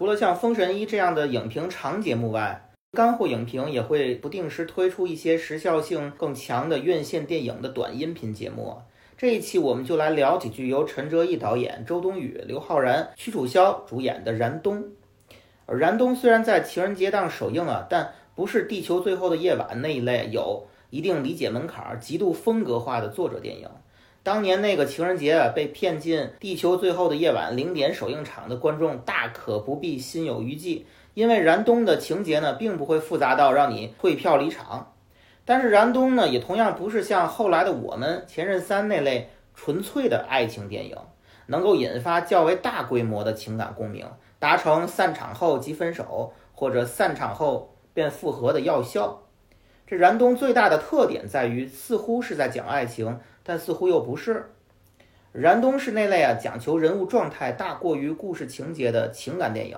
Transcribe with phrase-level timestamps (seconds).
[0.00, 8.78] 除了像《封神一》这样的影评长节目外，干货影评也会不定时推出一些时效性更强的院线电影的短音频节目。
[9.18, 14.82] 这一期我们就来聊几句由陈哲艺导演、周冬雨、刘昊然、屈楚萧主演的《燃冬》。
[15.66, 23.68] 而《燃冬》虽然在情人节档首映啊，但不是《地球最后的夜晚》那一类有一定理解门槛、极度风格化的作者电影。
[24.22, 34.92] 当年那个情人节，被骗进《地球最后的夜晚》零点首映场的观众大可不必心有余悸，因为《燃冬》的情节呢，并不会复杂到让你退票离场。
[35.46, 40.96] 但是《燃冬》呢，也同样不是像后来的《我们》《前任三》那类纯粹的爱情电影，
[41.46, 44.06] 能够引发较为大规模的情感共鸣，
[44.38, 49.22] 达成散场后即分手，或者散场后便复合的药效。
[49.90, 54.34] 这《燃冬》最大的特点在于，似乎是在讲爱情，但似乎又不是。
[55.32, 59.76] 《燃冬》是那类啊讲求人物状态大过于故事情节的情感电影，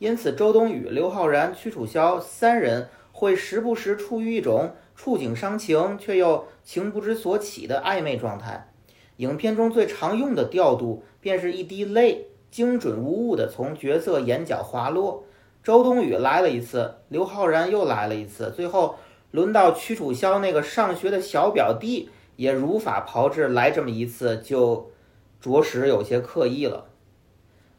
[0.00, 4.72] 因此周冬雨、刘昊然、屈楚萧三人会时不时处于一种。
[4.96, 8.72] 触景伤情却又情不知所起的暧昧状态，
[9.18, 15.24] 影片中最常用的调度便是一滴泪，精准无误地从角色眼角滑落。
[15.62, 18.96] 周冬雨来了一次，刘昊然又来了一次，最后
[19.34, 24.92] 轮到屈楚萧那个上学的小表弟也如法炮制来这么一次，就
[25.40, 26.86] 着实有些刻意了。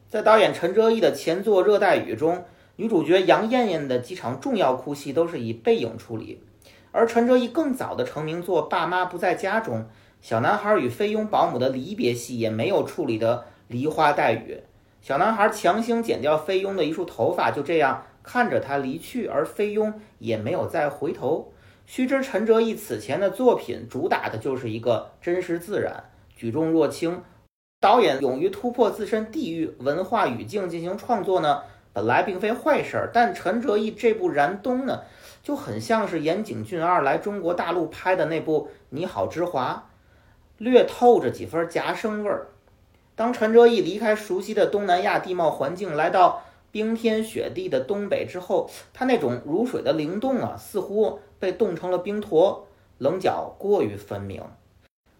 [0.09, 2.44] 在导演陈哲艺的前作《热带雨》中，
[2.75, 6.44] 女主角杨艳艳的几场重要哭戏都是以背影处理。
[6.92, 9.86] 而陈哲艺更早的成名作《爸妈不在家》中，
[10.19, 14.59] 小男孩与菲佣保姆的离别戏也没有处理得梨花带雨。
[15.02, 21.54] 小男孩强行剪掉菲佣的一束头发，就这样看着他离去，而菲佣也没有再回头。
[21.86, 26.04] 须知陈哲艺此前的作品主打的就是一个真实自然、
[26.36, 27.22] 举重若轻。
[27.80, 31.62] 导演勇于突破自身地域文化语境进行创作呢，
[31.94, 33.12] 本来并非坏事儿。
[33.14, 35.03] 但陈哲艺这部《燃冬》呢？
[35.44, 39.88] 就很像是岩井俊二来中国大陆拍的那部《你好，之华》，
[40.57, 42.47] 略透着几分夹生味儿。
[43.13, 46.42] 当陈哲艺离开熟悉的东南亚地貌环境，来到
[46.75, 54.44] 冰天雪地的东北之后，他那种如水的灵动啊，似乎被冻成了冰坨，棱角过于分明。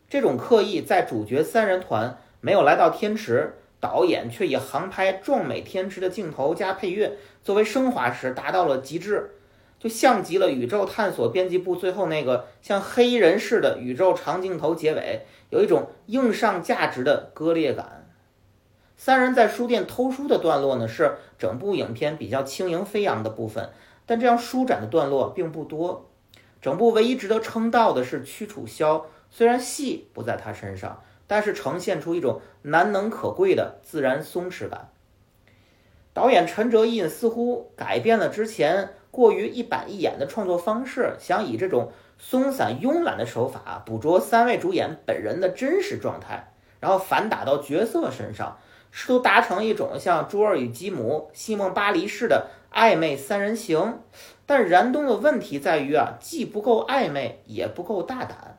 [0.10, 9.36] 这种刻意，在主角三人团没有来到天池，导演却以航拍壮美天池的镜头加配乐作为升华时，达到了极致。
[9.80, 18.05] 就像极了宇宙探索编辑部最后那个像黑衣人似的宇宙长镜头结尾，有一种硬上价值的割裂感。
[18.98, 23.70] 三人在书店偷书的段落呢，是整部影片比较轻盈飞扬的部分，
[24.06, 26.10] 但这样舒展的段落并不多。
[26.62, 34.90] 整部唯一值得称道的是屈楚萧，虽然戏不在他身上，但是呈现出一种难能可贵的自然松弛感。
[36.14, 38.90] 导演陈哲艺似乎改变了之前。
[39.12, 46.52] 过于一板一眼的创作方式，想以这种松散慵懒的手法捕捉三位主演本人的真实状态，
[46.82, 48.58] 然后反打到角色身上，
[48.98, 54.00] 试图达成一种像朱尔与吉姆、西蒙巴黎式的暧昧三人行。
[54.46, 58.58] 但燃冬的问题在于啊，既不够暧昧，也不够大胆。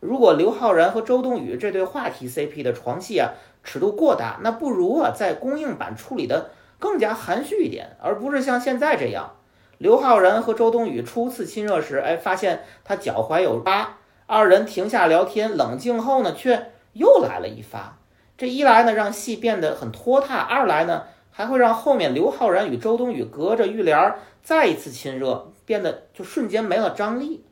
[0.00, 3.32] 如果刘昊然和周冬雨这对话题 CP 的床戏啊
[3.62, 9.36] 尺度过大，那不如啊在公映版处理的更加含蓄一点，而不是像现在这样。
[9.78, 13.96] 刘昊然和周冬雨初次亲热时，哎，发现他脚踝有疤。
[14.26, 17.96] 二人停下聊天，冷静后呢，却又来了一发。
[18.36, 27.44] 这一来呢，让戏变得很拖沓；二来呢，还会让后面刘昊然与周冬雨隔着浴帘再一次亲热，变得就瞬间没了张力。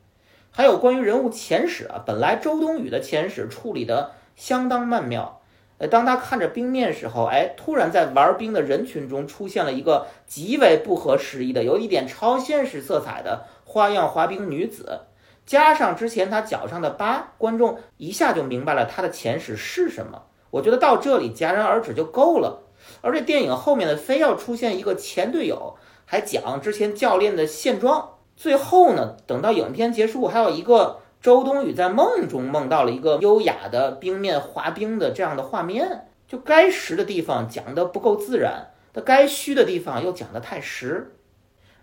[0.51, 5.41] 还有关于人物前史啊，本来周冬雨的前史处理的相当曼妙。
[5.79, 15.01] 呃当他看着冰面时候，哎，突然在玩冰的人群中出现了一个极为不合时宜的、有一点超现实色彩的花样滑冰女子，
[15.47, 20.23] 加上之前她脚上的疤，观众一下就明白了她的前史是什么。
[20.53, 22.63] 我觉得到这里戛然而止就够了。
[23.01, 25.75] 而这电影后面呢，非要出现一个前队友，
[26.07, 31.01] 还讲之前教练的现状，最后呢，等到影片结束，还有一个。
[31.23, 41.15] 周冬雨在梦中梦到了一个优雅的冰面滑冰的这样的画面，就该实的地方讲得不够自然，那该虚的地方又讲得太实。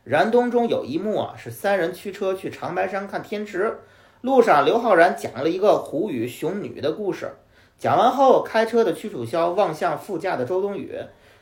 [0.04, 3.80] 燃冬中有一幕啊，是三人驱车去长白山看天池，
[4.20, 7.32] 路上刘昊然讲了一个虎与熊女的故事，
[7.80, 10.94] 讲完后，开车的屈楚萧望向副驾的周冬雨，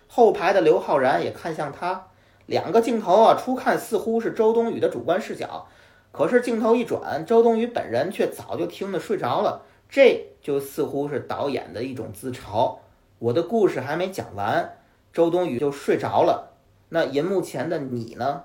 [0.07, 2.09] 后排的刘昊然也看向他，
[2.45, 5.65] 两个镜头啊，初看似乎是周冬雨的主观视角。
[6.11, 12.77] 可是镜头一转，周冬雨本人却早就听得睡着了，这就似乎是导演的一种自嘲。
[13.17, 14.77] 我的故事还没讲完，
[15.11, 16.51] 周冬雨就睡着了。
[16.89, 18.43] 那银幕前的你呢？